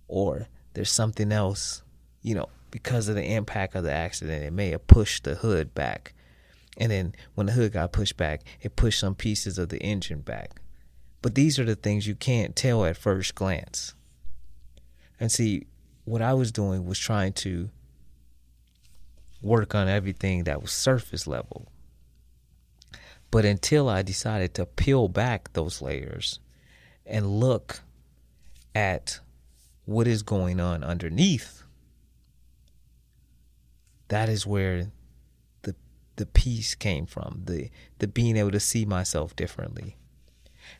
or 0.08 0.49
there's 0.75 0.90
something 0.90 1.32
else 1.32 1.82
you 2.26 2.35
know 2.35 2.49
because 2.73 3.09
of 3.09 3.14
the 3.14 3.25
impact 3.25 3.76
of 3.76 3.85
the 3.85 3.92
accident 3.92 4.42
it 4.42 4.52
may 4.52 4.71
have 4.71 4.87
pushed 4.88 5.25
the 5.25 5.37
hood 5.37 5.73
back. 5.75 6.12
And 6.76 6.92
then 6.92 7.14
when 7.35 7.47
the 7.47 7.52
hood 7.52 7.73
got 7.73 7.92
pushed 7.92 8.16
back 8.16 8.42
it 8.61 8.75
pushed 8.76 8.99
some 8.99 9.14
pieces 9.14 9.59
of 9.59 9.68
the 9.68 9.78
engine 9.78 10.21
back. 10.21 10.61
But 11.23 11.37
these 11.37 11.59
are 11.59 11.64
the 11.64 11.76
things 11.76 12.06
you 12.06 12.16
can't 12.16 12.56
tell 12.56 12.85
at 12.85 12.97
first 12.97 13.35
glance. 13.37 13.95
And 15.18 15.30
see 15.30 15.66
what 16.04 16.21
i 16.21 16.35
was 16.35 16.52
doing 16.52 16.85
was 16.85 16.99
trying 16.99 17.33
to 17.33 17.71
work 19.40 19.75
on 19.75 19.88
everything 19.88 20.45
that 20.45 20.61
was 20.61 20.73
surface 20.73 21.26
level. 21.26 21.68
But 23.30 23.45
until 23.45 23.88
I 23.88 24.02
decided 24.02 24.52
to 24.54 24.66
peel 24.66 25.09
back 25.09 25.52
those 25.52 25.80
layers 25.80 26.40
and 27.06 27.38
look 27.40 27.80
at 28.75 29.21
what 29.85 30.09
is 30.09 30.23
going 30.23 30.59
on 30.59 30.83
underneath, 30.83 31.62
that 34.08 34.28
is 34.28 34.46
where 34.46 34.92
the 35.62 35.75
the 36.16 36.26
peace 36.26 36.75
came 36.75 37.06
from, 37.06 37.42
the 37.44 37.70
the 37.98 38.06
being 38.06 38.36
able 38.36 38.52
to 38.52 38.60
see 38.60 38.84
myself 38.84 39.34
differently. 39.36 39.96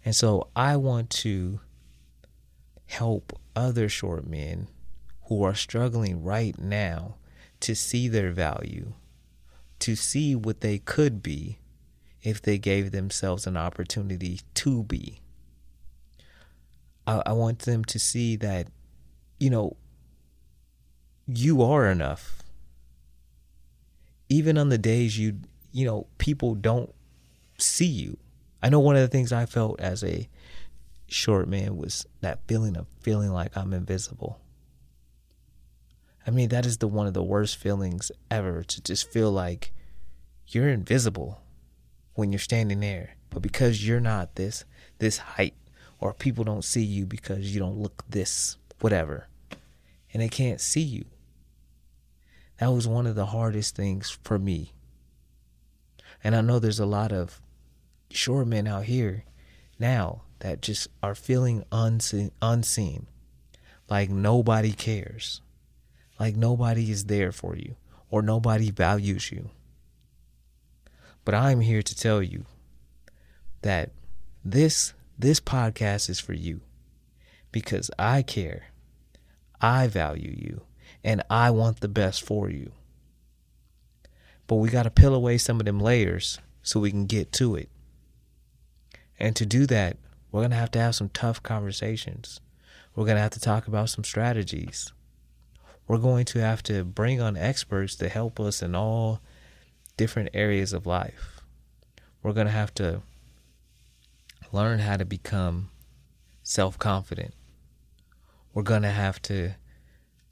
And 0.05 0.15
so 0.15 0.49
I 0.55 0.77
want 0.77 1.11
to 1.11 1.61
help 2.87 3.39
other 3.55 3.89
short 3.89 4.27
men 4.27 4.69
who 5.25 5.43
are 5.43 5.55
struggling 5.55 6.23
right 6.23 6.59
now 6.59 7.17
to 7.61 7.75
see 7.75 8.09
their 8.09 8.31
value, 8.31 8.93
to 9.81 9.97
see 9.97 10.35
what 10.35 10.61
they 10.61 10.79
could 10.79 11.23
be 11.23 11.59
if 12.23 12.43
they 12.43 12.59
gave 12.59 12.91
themselves 12.91 13.47
an 13.47 13.57
opportunity 13.57 14.41
to 14.55 14.83
be. 14.85 15.21
I, 17.07 17.23
I 17.27 17.33
want 17.33 17.61
them 17.61 17.85
to 17.87 17.99
see 17.99 18.37
that, 18.37 18.69
you 19.39 19.51
know, 19.51 19.77
you 21.27 21.63
are 21.63 21.91
enough. 21.91 22.43
Even 24.29 24.59
on 24.59 24.69
the 24.69 24.79
days 24.79 25.19
you, 25.19 25.39
you 25.73 25.87
know, 25.87 26.07
people 26.19 26.55
don't 26.55 26.93
see 27.59 27.87
you. 27.87 28.17
I 28.63 28.69
know 28.69 28.81
one 28.81 28.97
of 28.97 29.03
the 29.03 29.09
things 29.09 29.33
I 29.33 29.47
felt 29.47 29.81
as 29.81 30.03
a 30.03 30.29
short 31.07 31.49
man 31.49 31.77
was 31.77 32.07
that 32.21 32.41
feeling 32.49 32.77
of 32.77 32.87
feeling 33.01 33.31
like 33.33 33.57
I'm 33.57 33.73
invisible. 33.73 34.41
I 36.27 36.31
mean, 36.31 36.49
that 36.49 36.67
is 36.67 36.79
the 36.79 36.89
one 36.89 37.07
of 37.07 37.15
the 37.15 37.23
worst 37.23 37.57
feelings 37.57 38.11
ever 38.31 38.65
to 38.65 38.83
just 38.83 39.11
feel 39.13 39.31
like 39.31 39.73
you're 40.49 40.69
invisible 40.69 41.41
when 42.15 42.33
you're 42.33 42.39
standing 42.41 42.81
there. 42.81 43.15
But 43.31 43.43
because 43.43 43.87
you're 43.87 44.01
not 44.01 44.35
this 44.35 44.65
this 44.99 45.19
height 45.19 45.55
or 46.01 46.13
people 46.13 46.43
don't 46.43 46.65
see 46.65 46.83
you 46.83 47.07
because 47.07 47.55
you 47.55 47.61
don't 47.61 47.79
look 47.79 48.05
this 48.09 48.57
whatever 48.81 49.29
and 50.13 50.23
they 50.23 50.29
can't 50.29 50.61
see 50.61 50.83
you. 50.83 51.05
That 52.59 52.73
was 52.73 52.89
one 52.89 53.07
of 53.07 53.15
the 53.15 53.27
hardest 53.27 53.77
things 53.77 54.19
for 54.23 54.39
me. 54.39 54.73
And 56.25 56.35
I 56.35 56.41
know 56.41 56.59
there's 56.59 56.81
a 56.81 56.87
lot 56.87 57.13
of 57.13 57.41
short 58.11 58.47
men 58.47 58.67
out 58.67 58.85
here 58.85 59.25
now 59.79 60.23
that 60.39 60.63
just 60.63 60.89
are 61.03 61.15
feeling 61.15 61.65
unseen, 61.71 62.31
unseen 62.41 63.07
like 63.89 64.11
nobody 64.11 64.73
cares 64.73 65.41
like 66.19 66.37
nobody 66.37 66.91
is 66.91 67.05
there 67.05 67.33
for 67.33 67.57
you 67.57 67.77
or 68.11 68.23
nobody 68.23 68.71
values 68.71 69.31
you. 69.31 69.51
But 71.25 71.35
I'm 71.35 71.61
here 71.61 71.83
to 71.83 71.95
tell 71.95 72.23
you 72.23 72.45
that 73.63 73.91
this 74.45 74.95
this 75.19 75.41
podcast 75.41 76.09
is 76.09 76.21
for 76.21 76.35
you 76.35 76.61
because 77.51 77.91
I 77.99 78.23
care. 78.23 78.67
I 79.61 79.87
value 79.87 80.35
you 80.37 80.63
and 81.05 81.23
I 81.31 81.51
want 81.51 81.81
the 81.81 81.89
best 81.89 82.23
for 82.23 82.51
you. 82.51 82.73
But 84.47 84.57
we 84.57 84.69
got 84.69 84.85
to 84.85 84.91
peel 84.91 85.15
away 85.15 85.39
some 85.39 85.61
of 85.61 85.67
them 85.67 85.81
layers 85.81 86.39
so 86.63 86.81
we 86.81 86.91
can 86.91 87.07
get 87.07 87.33
to 87.33 87.57
it. 87.57 87.69
And 89.19 89.35
to 89.37 89.47
do 89.47 89.67
that, 89.67 89.97
we're 90.31 90.43
going 90.43 90.51
to 90.51 90.57
have 90.57 90.71
to 90.73 90.79
have 90.79 90.95
some 90.95 91.09
tough 91.09 91.43
conversations. 91.43 92.41
We're 92.95 93.05
going 93.05 93.17
to 93.17 93.23
have 93.23 93.33
to 93.33 93.41
talk 93.41 93.67
about 93.67 93.91
some 93.91 94.05
strategies 94.05 94.93
we're 95.89 95.99
going 95.99 96.25
to 96.27 96.41
have 96.41 96.63
to 96.65 96.85
bring 96.85 97.21
on 97.21 97.37
experts 97.37 97.95
to 97.97 98.09
help 98.09 98.41
us 98.41 98.63
in 98.63 98.75
all 98.75 99.21
different 99.97 100.31
areas 100.35 100.73
of 100.73 100.87
life. 100.87 101.41
We're 102.23 102.33
going 102.33 102.47
to 102.47 102.53
have 102.53 102.75
to 102.75 103.03
learn 104.53 104.81
how 104.81 104.97
to 104.97 105.05
become 105.05 105.71
self 106.43 106.79
confident. 106.79 107.35
We're 108.53 108.65
going 108.65 108.83
to 108.83 108.91
have 108.91 109.23
to 109.23 109.55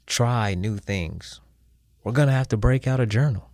try 0.05 0.53
new 0.53 0.77
things. 0.77 1.41
We're 2.03 2.11
going 2.11 2.27
to 2.27 2.33
have 2.33 2.47
to 2.49 2.57
break 2.57 2.87
out 2.87 2.99
a 2.99 3.05
journal. 3.05 3.49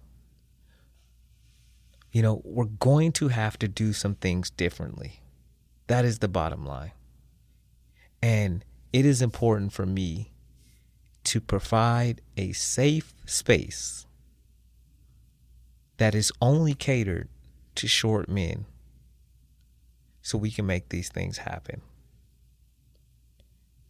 You 2.11 2.21
know, 2.21 2.41
we're 2.43 2.65
going 2.65 3.13
to 3.13 3.29
have 3.29 3.57
to 3.59 3.67
do 3.67 3.93
some 3.93 4.15
things 4.15 4.49
differently. 4.49 5.21
That 5.87 6.03
is 6.03 6.19
the 6.19 6.27
bottom 6.27 6.65
line. 6.65 6.91
And 8.21 8.65
it 8.91 9.05
is 9.05 9.21
important 9.21 9.71
for 9.71 9.85
me 9.85 10.31
to 11.23 11.39
provide 11.39 12.21
a 12.35 12.51
safe 12.51 13.13
space 13.25 14.05
that 15.97 16.15
is 16.15 16.31
only 16.41 16.73
catered 16.73 17.29
to 17.75 17.87
short 17.87 18.27
men 18.27 18.65
so 20.21 20.37
we 20.37 20.51
can 20.51 20.65
make 20.65 20.89
these 20.89 21.09
things 21.09 21.39
happen. 21.39 21.81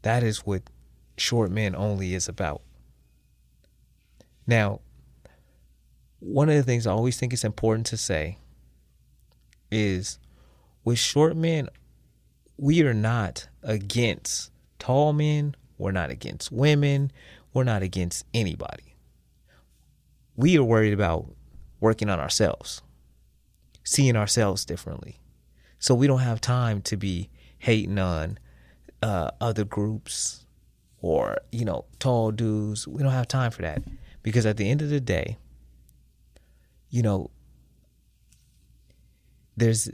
That 0.01 0.23
is 0.23 0.39
what 0.39 0.63
short 1.21 1.51
men 1.51 1.75
only 1.75 2.13
is 2.13 2.27
about. 2.27 2.61
Now, 4.47 4.81
one 6.19 6.49
of 6.49 6.55
the 6.55 6.63
things 6.63 6.85
I 6.85 6.91
always 6.91 7.17
think 7.17 7.33
is 7.33 7.43
important 7.43 7.85
to 7.87 7.97
say 7.97 8.37
is 9.71 10.19
with 10.83 10.99
short 10.99 11.35
men, 11.37 11.69
we 12.57 12.83
are 12.83 12.93
not 12.93 13.47
against 13.63 14.51
tall 14.77 15.13
men, 15.13 15.55
we're 15.77 15.91
not 15.91 16.09
against 16.09 16.51
women, 16.51 17.11
we're 17.53 17.63
not 17.63 17.81
against 17.81 18.25
anybody. 18.33 18.95
We 20.35 20.57
are 20.57 20.63
worried 20.63 20.93
about 20.93 21.33
working 21.79 22.09
on 22.09 22.19
ourselves, 22.19 22.81
seeing 23.83 24.15
ourselves 24.15 24.65
differently. 24.65 25.19
So 25.79 25.95
we 25.95 26.07
don't 26.07 26.19
have 26.19 26.41
time 26.41 26.81
to 26.83 26.97
be 26.97 27.29
hating 27.57 27.97
on 27.97 28.37
uh, 29.01 29.31
other 29.39 29.63
groups 29.63 30.45
or, 31.01 31.37
you 31.51 31.65
know, 31.65 31.85
tall 31.99 32.31
dudes. 32.31 32.87
We 32.87 33.01
don't 33.01 33.11
have 33.11 33.27
time 33.27 33.51
for 33.51 33.61
that 33.63 33.83
because 34.23 34.45
at 34.45 34.57
the 34.57 34.69
end 34.69 34.81
of 34.81 34.89
the 34.89 34.99
day, 35.01 35.37
you 36.89 37.01
know, 37.01 37.31
there's, 39.57 39.89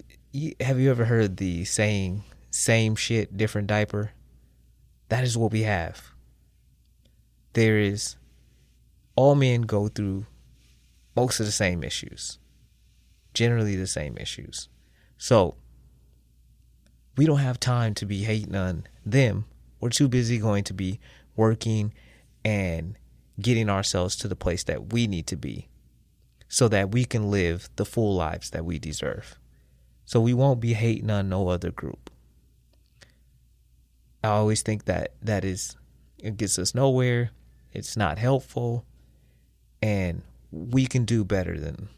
have 0.60 0.80
you 0.80 0.92
ever 0.92 1.06
heard 1.06 1.38
the 1.38 1.66
saying, 1.66 2.24
same 2.52 2.96
shit, 2.96 3.38
different 3.38 3.68
diaper? 3.68 4.12
That 5.10 5.24
is 5.24 5.38
what 5.38 5.52
we 5.52 5.64
have. 5.64 6.12
There 7.54 7.78
is, 7.78 8.18
all 9.16 9.36
men 9.36 9.62
go 9.62 9.88
through 9.88 10.26
most 11.16 11.40
of 11.40 11.46
the 11.46 11.52
same 11.52 11.84
issues, 11.84 12.38
generally 13.34 13.76
the 13.76 13.88
same 13.88 14.18
issues. 14.18 14.70
So, 15.18 15.56
we 17.16 17.26
don't 17.26 17.40
have 17.40 17.60
time 17.60 17.96
to 17.96 18.06
be 18.06 18.24
hating 18.24 18.56
on 18.56 18.86
them. 19.04 19.46
We're 19.80 19.90
too 19.90 20.08
busy 20.08 20.38
going 20.38 20.64
to 20.66 20.74
be 20.74 21.00
working 21.36 21.94
and 22.44 22.98
getting 23.40 23.70
ourselves 23.70 24.16
to 24.18 24.28
the 24.28 24.36
place 24.36 24.64
that 24.64 24.92
we 24.92 25.08
need 25.08 25.28
to 25.28 25.36
be 25.36 25.68
so 26.48 26.68
that 26.68 26.92
we 26.92 27.06
can 27.06 27.30
live 27.30 27.70
the 27.76 27.86
full 27.86 28.16
lives 28.16 28.50
that 28.52 28.66
we 28.66 28.80
deserve. 28.80 29.38
So 30.06 30.22
we 30.22 30.34
won't 30.34 30.60
be 30.60 30.74
hating 30.74 31.10
on 31.10 31.30
no 31.30 31.50
other 31.50 31.72
group. 31.72 32.10
I 34.24 34.30
always 34.30 34.62
think 34.62 34.86
that 34.86 35.14
that 35.22 35.46
is 35.46 35.76
it 36.18 36.38
gets 36.38 36.58
us 36.58 36.74
nowhere. 36.74 37.32
It's 37.74 37.96
not 37.96 38.18
helpful 38.18 38.86
and 39.82 40.24
we 40.52 40.88
can 40.88 41.06
do 41.06 41.24
better 41.24 41.60
than 41.60 41.90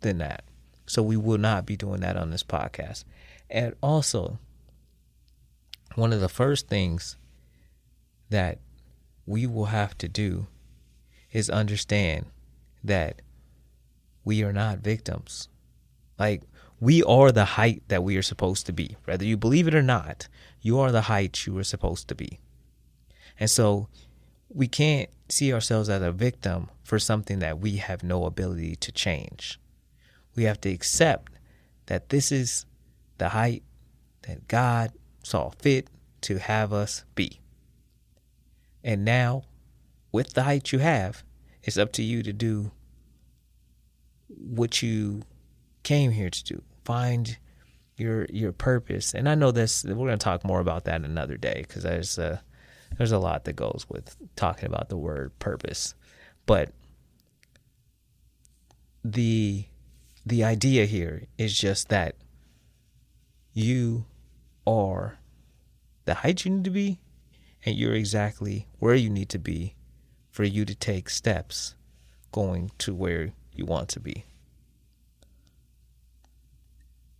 than 0.00 0.18
that. 0.18 0.44
So 0.86 1.02
we 1.02 1.16
will 1.16 1.38
not 1.38 1.66
be 1.66 1.76
doing 1.76 2.00
that 2.00 2.16
on 2.16 2.30
this 2.30 2.42
podcast. 2.42 3.04
And 3.50 3.74
also 3.82 4.38
one 5.94 6.12
of 6.12 6.20
the 6.20 6.28
first 6.28 6.68
things 6.68 7.16
that 8.30 8.58
we 9.26 9.46
will 9.46 9.66
have 9.66 9.96
to 9.98 10.08
do 10.08 10.46
is 11.32 11.50
understand 11.50 12.26
that 12.82 13.20
we 14.24 14.42
are 14.42 14.52
not 14.52 14.78
victims. 14.78 15.48
Like, 16.18 16.42
we 16.80 17.02
are 17.02 17.32
the 17.32 17.44
height 17.44 17.82
that 17.88 18.04
we 18.04 18.16
are 18.16 18.22
supposed 18.22 18.66
to 18.66 18.72
be. 18.72 18.96
Whether 19.04 19.24
you 19.24 19.36
believe 19.36 19.68
it 19.68 19.74
or 19.74 19.82
not, 19.82 20.28
you 20.60 20.78
are 20.78 20.92
the 20.92 21.02
height 21.02 21.46
you 21.46 21.56
are 21.58 21.64
supposed 21.64 22.08
to 22.08 22.14
be. 22.14 22.38
And 23.38 23.50
so 23.50 23.88
we 24.48 24.68
can't 24.68 25.10
see 25.28 25.52
ourselves 25.52 25.88
as 25.88 26.02
a 26.02 26.12
victim 26.12 26.68
for 26.82 26.98
something 26.98 27.40
that 27.40 27.58
we 27.58 27.76
have 27.76 28.02
no 28.02 28.24
ability 28.24 28.76
to 28.76 28.92
change. 28.92 29.60
We 30.34 30.44
have 30.44 30.60
to 30.62 30.70
accept 30.70 31.32
that 31.86 32.08
this 32.08 32.32
is 32.32 32.64
the 33.18 33.30
height 33.30 33.62
that 34.22 34.46
God 34.48 34.92
saw 35.22 35.50
fit 35.50 35.88
to 36.22 36.38
have 36.38 36.72
us 36.72 37.04
be. 37.14 37.40
And 38.82 39.04
now, 39.04 39.44
with 40.12 40.34
the 40.34 40.44
height 40.44 40.72
you 40.72 40.78
have, 40.78 41.22
it's 41.62 41.78
up 41.78 41.92
to 41.92 42.02
you 42.02 42.22
to 42.22 42.32
do 42.32 42.70
what 44.28 44.82
you 44.82 45.22
came 45.82 46.10
here 46.10 46.30
to 46.30 46.44
do. 46.44 46.62
Find 46.84 47.38
your 47.96 48.26
your 48.26 48.52
purpose. 48.52 49.14
And 49.14 49.28
I 49.28 49.34
know 49.34 49.50
this 49.50 49.84
we're 49.84 49.94
going 49.94 50.10
to 50.10 50.16
talk 50.16 50.44
more 50.44 50.60
about 50.60 50.84
that 50.84 51.02
another 51.02 51.36
day 51.36 51.64
cuz 51.68 51.82
there's 51.82 52.18
a 52.18 52.42
there's 52.96 53.12
a 53.12 53.18
lot 53.18 53.44
that 53.44 53.56
goes 53.56 53.86
with 53.88 54.16
talking 54.36 54.66
about 54.66 54.88
the 54.88 54.96
word 54.96 55.38
purpose. 55.38 55.94
But 56.46 56.72
the 59.04 59.66
the 60.24 60.44
idea 60.44 60.86
here 60.86 61.24
is 61.36 61.58
just 61.58 61.88
that 61.88 62.16
you 63.52 64.06
are 64.66 65.18
the 66.04 66.14
height 66.14 66.44
you 66.44 66.50
need 66.52 66.64
to 66.64 66.70
be 66.70 67.00
and 67.64 67.76
you're 67.76 67.94
exactly 67.94 68.66
where 68.78 68.94
you 68.94 69.10
need 69.10 69.28
to 69.30 69.38
be 69.38 69.74
for 70.30 70.44
you 70.44 70.64
to 70.64 70.74
take 70.74 71.10
steps 71.10 71.74
going 72.32 72.70
to 72.78 72.94
where 72.94 73.32
you 73.54 73.64
want 73.64 73.88
to 73.90 74.00
be. 74.00 74.24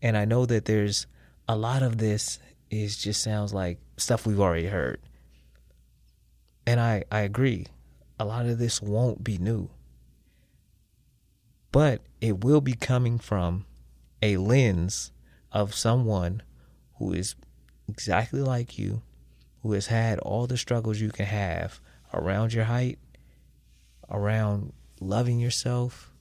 And 0.00 0.16
I 0.16 0.24
know 0.24 0.46
that 0.46 0.66
there's 0.66 1.06
a 1.48 1.56
lot 1.56 1.82
of 1.82 1.98
this 1.98 2.38
is 2.70 2.96
just 2.96 3.22
sounds 3.22 3.52
like 3.52 3.78
stuff 3.96 4.26
we've 4.26 4.40
already 4.40 4.66
heard. 4.66 5.00
And 6.66 6.78
I, 6.78 7.04
I 7.10 7.20
agree. 7.20 7.66
A 8.20 8.24
lot 8.24 8.46
of 8.46 8.58
this 8.58 8.82
won't 8.82 9.24
be 9.24 9.38
new. 9.38 9.70
But 11.72 12.02
it 12.20 12.44
will 12.44 12.60
be 12.60 12.74
coming 12.74 13.18
from 13.18 13.66
a 14.22 14.36
lens 14.36 15.12
of 15.52 15.74
someone 15.74 16.42
who 16.98 17.12
is 17.12 17.34
exactly 17.88 18.40
like 18.40 18.78
you, 18.78 19.02
who 19.62 19.72
has 19.72 19.86
had 19.86 20.18
all 20.20 20.46
the 20.46 20.56
struggles 20.56 21.00
you 21.00 21.10
can 21.10 21.26
have 21.26 21.80
around 22.12 22.52
your 22.52 22.64
height, 22.64 22.98
around 24.10 24.72
loving 25.00 25.38
yourself, 25.38 26.12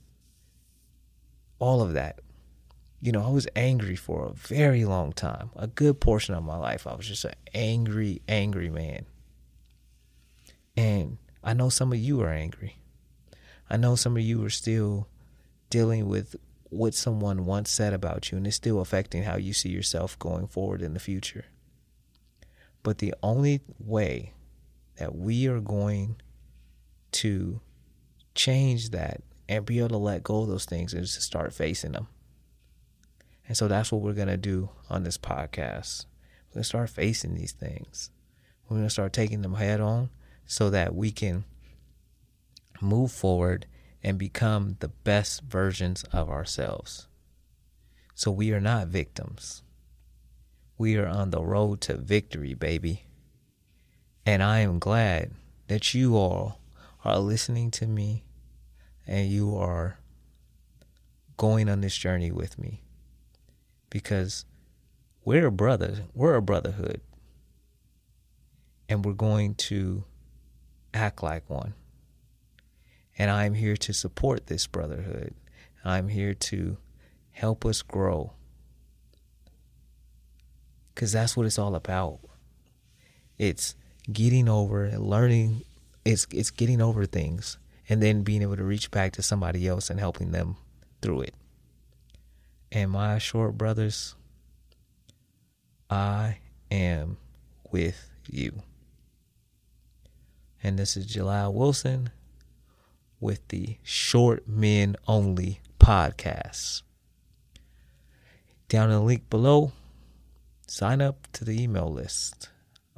all 1.60 1.82
of 1.82 1.94
that. 1.94 2.20
You 3.02 3.12
know, 3.12 3.24
I 3.24 3.30
was 3.30 3.48
angry 3.56 3.96
for 3.96 4.26
a 4.26 4.34
very 4.34 4.84
long 4.84 5.14
time. 5.14 5.52
A 5.56 5.68
good 5.68 6.00
portion 6.00 6.34
of 6.34 6.44
my 6.44 6.58
life, 6.58 6.88
I 6.88 6.96
was 6.96 7.08
just 7.08 7.26
an 7.26 7.36
angry, 7.54 8.22
angry 8.28 8.70
man. 8.70 9.06
And 10.76 11.18
I 11.44 11.54
know 11.54 11.70
some 11.70 11.92
of 11.92 12.00
you 12.00 12.22
are 12.22 12.30
angry. 12.30 12.78
I 13.70 13.78
know 13.78 13.96
some 13.96 14.18
of 14.18 14.24
you 14.24 14.44
are 14.46 14.50
still 14.50 15.08
dealing 15.70 16.08
with 16.08 16.36
what 16.70 16.94
someone 16.94 17.46
once 17.46 17.70
said 17.70 17.94
about 17.94 18.32
you, 18.32 18.38
and 18.38 18.48
it's 18.48 18.56
still 18.56 18.82
affecting 18.82 19.24
how 19.24 19.38
you 19.38 19.54
see 19.54 19.70
yourself 19.70 20.18
going 20.20 20.48
forward 20.48 20.82
in 20.82 20.94
the 20.94 21.00
future. 21.00 21.46
But 22.88 23.00
the 23.00 23.14
only 23.22 23.60
way 23.80 24.32
that 24.96 25.14
we 25.14 25.46
are 25.50 25.60
going 25.60 26.22
to 27.12 27.60
change 28.34 28.92
that 28.92 29.24
and 29.50 29.66
be 29.66 29.80
able 29.80 29.90
to 29.90 29.98
let 29.98 30.24
go 30.24 30.44
of 30.44 30.48
those 30.48 30.64
things 30.64 30.94
is 30.94 31.14
to 31.16 31.22
start 31.22 31.52
facing 31.52 31.92
them. 31.92 32.08
And 33.46 33.58
so 33.58 33.68
that's 33.68 33.92
what 33.92 34.00
we're 34.00 34.14
going 34.14 34.30
to 34.30 34.38
do 34.38 34.70
on 34.90 35.04
this 35.04 35.18
podcast. 35.18 36.06
We're 36.48 36.54
going 36.54 36.64
to 36.64 36.70
start 36.70 36.90
facing 36.90 37.36
these 37.36 37.52
things. 37.52 38.10
We're 38.70 38.78
going 38.78 38.88
to 38.88 38.90
start 38.90 39.12
taking 39.12 39.42
them 39.42 39.56
head 39.56 39.82
on 39.82 40.10
so 40.46 40.70
that 40.70 40.96
we 40.96 41.12
can 41.12 41.44
move 42.80 43.12
forward 43.12 43.66
and 44.02 44.18
become 44.18 44.78
the 44.80 44.88
best 44.88 45.42
versions 45.42 46.06
of 46.14 46.30
ourselves. 46.30 47.10
So 48.16 48.32
we 48.32 48.54
are 48.54 48.62
not 48.62 48.88
victims. 48.88 49.62
We 50.78 50.98
are 50.98 51.08
on 51.08 51.32
the 51.32 51.42
road 51.42 51.82
to 51.82 51.98
victory, 51.98 52.54
baby. 52.54 53.04
And 54.26 54.44
I 54.44 54.60
am 54.60 54.78
glad 54.78 55.32
that 55.68 55.94
you 55.94 56.16
all 56.16 56.60
are 57.04 57.20
listening 57.20 57.72
to 57.72 57.88
me 57.88 58.24
and 59.08 59.30
you 59.30 59.56
are 59.58 60.00
going 61.38 61.70
on 61.70 61.82
this 61.82 61.98
journey 61.98 62.32
with 62.32 62.60
me. 62.60 62.82
Because 63.90 64.46
we're 65.24 65.48
a 65.48 65.52
brother, 65.52 66.04
we're 66.14 66.36
a 66.36 66.42
brotherhood. 66.42 67.02
And 68.90 69.04
we're 69.04 69.14
going 69.14 69.56
to 69.56 70.04
act 70.94 71.24
like 71.24 71.50
one. 71.50 71.74
And 73.18 73.32
I'm 73.32 73.56
here 73.56 73.78
to 73.78 73.94
support 73.94 74.48
this 74.48 74.68
brotherhood. 74.68 75.34
I'm 75.84 76.10
here 76.10 76.34
to 76.34 76.78
help 77.32 77.66
us 77.66 77.82
grow 77.82 78.34
Cause 80.98 81.12
that's 81.12 81.38
what 81.38 81.46
it's 81.46 81.60
all 81.60 81.76
about. 81.76 82.20
It's 83.38 83.76
getting 84.12 84.50
over 84.50 84.90
learning 84.98 85.64
it's 86.04 86.26
it's 86.32 86.52
getting 86.52 86.82
over 86.82 87.06
things 87.06 87.58
and 87.90 88.02
then 88.02 88.24
being 88.24 88.42
able 88.42 88.56
to 88.56 88.64
reach 88.64 88.90
back 88.92 89.12
to 89.14 89.22
somebody 89.22 89.68
else 89.68 89.90
and 89.90 90.00
helping 90.00 90.32
them 90.32 90.56
through 91.02 91.22
it. 91.22 91.36
And 92.72 92.92
my 92.92 93.18
short 93.18 93.58
brothers, 93.58 94.16
I 95.90 96.40
am 96.72 97.18
with 97.72 98.10
you. 98.26 98.64
And 100.64 100.80
this 100.80 100.98
is 100.98 101.06
Jalal 101.06 101.54
Wilson 101.54 102.10
with 103.20 103.48
the 103.50 103.78
Short 103.84 104.48
Men 104.48 104.96
Only 105.08 105.62
podcast. 105.80 106.82
Down 108.70 108.90
in 108.90 108.96
the 108.96 109.02
link 109.02 109.30
below, 109.30 109.72
sign 110.68 111.02
up 111.02 111.28
to 111.34 111.46
the 111.46 111.62
email 111.62 111.92
list. 111.92 112.50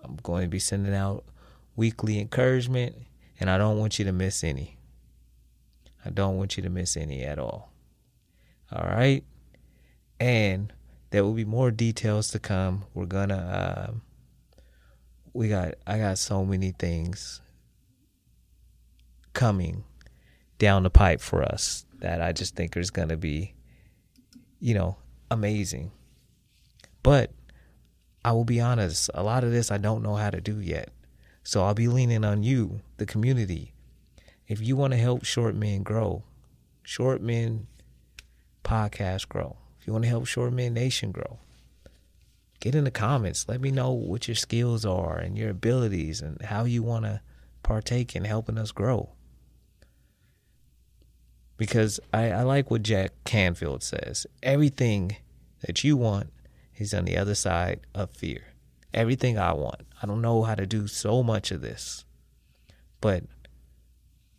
I'm 0.04 0.18
going 0.24 0.44
to 0.44 0.50
be 0.50 0.60
sending 0.60 0.94
out 0.94 1.24
weekly 1.76 2.20
encouragement, 2.20 2.96
and 3.40 3.50
I 3.50 3.58
don't 3.58 3.78
want 3.78 4.00
you 4.00 4.06
to 4.06 4.12
miss 4.12 4.44
any. 4.44 4.78
I 6.06 6.10
don't 6.10 6.38
want 6.38 6.58
you 6.58 6.64
to 6.64 6.70
miss 6.70 6.98
any 6.98 7.24
at 7.24 7.40
all. 7.40 7.72
All 8.72 8.86
right? 8.86 9.24
And 10.20 10.74
there 11.10 11.24
will 11.24 11.34
be 11.34 11.46
more 11.46 11.72
details 11.72 12.32
to 12.32 12.40
come. 12.40 12.86
We're 12.94 13.06
going 13.06 13.30
to 13.30 13.36
uh, 13.36 13.92
we 15.34 15.50
got 15.50 15.76
I 15.88 15.98
got 15.98 16.18
so 16.18 16.46
many 16.46 16.72
things 16.72 17.42
coming 19.34 19.84
down 20.58 20.84
the 20.84 20.90
pipe 20.90 21.22
for 21.22 21.42
us 21.42 21.86
that 22.00 22.22
I 22.22 22.32
just 22.32 22.56
think 22.56 22.76
is 22.76 22.92
going 22.92 23.10
to 23.10 23.18
be 23.18 23.54
you 24.60 24.74
know, 24.74 24.98
amazing. 25.32 25.92
But 27.02 27.32
I 28.30 28.32
will 28.32 28.46
be 28.46 28.62
honest, 28.62 29.10
a 29.16 29.24
lot 29.24 29.44
of 29.44 29.50
this 29.50 29.72
I 29.72 29.80
don't 29.80 30.04
know 30.04 30.14
how 30.14 30.30
to 30.30 30.40
do 30.40 30.60
yet. 30.60 30.92
So 31.42 31.64
I'll 31.64 31.74
be 31.74 31.88
leaning 31.88 32.24
on 32.24 32.44
you, 32.44 32.82
the 32.98 33.08
community. 33.08 33.74
If 34.48 34.62
you 34.62 34.76
want 34.76 34.94
to 34.94 35.00
help 35.00 35.26
Short 35.26 35.56
Men 35.56 35.82
grow, 35.82 36.22
Short 36.84 37.24
Men 37.24 37.66
podcast 38.64 39.30
grow, 39.30 39.58
if 39.80 39.88
you 39.88 39.94
want 39.94 40.04
to 40.04 40.10
help 40.10 40.28
Short 40.28 40.54
Men 40.54 40.76
Nation 40.76 41.12
grow, 41.12 41.40
get 42.60 42.76
in 42.76 42.84
the 42.84 42.92
comments. 42.92 43.50
Let 43.50 43.62
me 43.62 43.72
know 43.72 43.94
what 43.94 44.28
your 44.28 44.36
skills 44.36 44.86
are 44.86 45.18
and 45.18 45.36
your 45.36 45.50
abilities 45.50 46.22
and 46.22 46.40
how 46.44 46.66
you 46.66 46.84
want 46.84 47.06
to 47.06 47.22
partake 47.64 48.16
in 48.16 48.26
helping 48.26 48.60
us 48.60 48.72
grow. 48.72 49.10
Because 51.58 52.00
I, 52.14 52.30
I 52.30 52.42
like 52.44 52.70
what 52.70 52.84
Jack 52.84 53.10
Canfield 53.24 53.82
says. 53.82 54.28
Everything 54.44 55.16
that 55.62 55.84
you 55.84 55.98
want 55.98 56.30
is 56.80 56.94
on 56.94 57.06
the 57.06 57.18
other 57.18 57.36
side 57.36 57.82
of 57.94 58.10
fear. 58.10 58.42
Everything 58.94 59.38
I 59.38 59.54
want. 59.54 59.82
I 60.02 60.08
don't 60.08 60.22
know 60.22 60.44
how 60.44 60.56
to 60.56 60.66
do 60.66 60.88
so 60.88 61.22
much 61.22 61.52
of 61.52 61.62
this, 61.62 62.06
but 63.02 63.24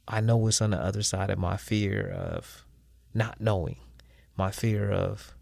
I 0.09 0.20
know 0.20 0.37
what's 0.37 0.61
on 0.61 0.70
the 0.70 0.79
other 0.79 1.03
side 1.03 1.31
of 1.31 1.38
my 1.38 1.57
fear 1.57 2.09
of 2.09 2.64
not 3.14 3.40
knowing, 3.40 3.76
my 4.37 4.50
fear 4.50 4.90
of 4.90 5.37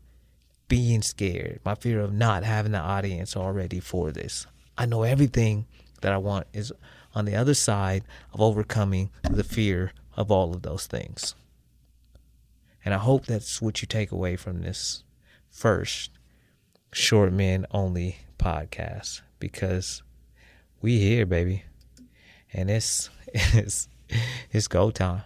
being 0.69 1.01
scared, 1.01 1.61
my 1.65 1.75
fear 1.75 2.01
of 2.01 2.13
not 2.13 2.45
having 2.45 2.73
the 2.73 2.79
audience 2.79 3.35
already 3.37 3.81
for 3.81 4.11
this. 4.11 4.47
I 4.77 4.85
know 4.85 5.05
everything 5.05 5.67
that 6.03 6.13
I 6.13 6.19
want 6.19 6.47
is 6.53 6.73
on 7.15 7.25
the 7.25 7.35
other 7.35 7.55
side 7.55 8.05
of 8.35 8.41
overcoming 8.41 9.11
the 9.23 9.45
fear 9.45 9.93
of 10.17 10.31
all 10.31 10.53
of 10.55 10.63
those 10.63 10.87
things. 10.87 11.35
And 12.85 12.93
I 12.93 12.99
hope 12.99 13.25
that's 13.25 13.63
what 13.63 13.81
you 13.81 13.87
take 13.87 14.13
away 14.13 14.37
from 14.37 14.61
this 14.61 15.05
first 15.51 16.11
short 16.93 17.33
men 17.33 17.67
only 17.71 18.19
podcast 18.39 19.23
because 19.39 20.03
we 20.81 20.99
here, 20.99 21.27
baby. 21.27 21.65
And 22.53 22.71
it's 22.71 23.11
it's 23.35 23.89
it's 24.51 24.69
go 24.69 24.91
time. 24.91 25.23